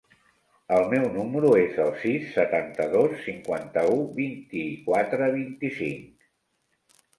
[0.77, 6.31] El meu número es el sis, setanta-dos, cinquanta-u, vint-i-quatre, vint-i-cinc.